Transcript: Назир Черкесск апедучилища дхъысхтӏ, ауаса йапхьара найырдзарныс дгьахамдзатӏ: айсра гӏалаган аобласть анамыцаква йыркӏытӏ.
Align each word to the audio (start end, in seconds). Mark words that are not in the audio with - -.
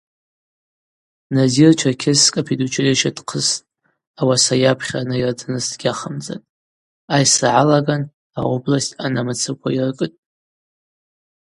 Назир 1.35 1.71
Черкесск 1.79 2.33
апедучилища 2.41 3.09
дхъысхтӏ, 3.17 3.67
ауаса 4.19 4.55
йапхьара 4.63 5.07
найырдзарныс 5.09 5.65
дгьахамдзатӏ: 5.71 6.49
айсра 7.15 7.49
гӏалаган 7.55 8.03
аобласть 8.39 8.97
анамыцаква 9.05 9.69
йыркӏытӏ. 9.75 10.19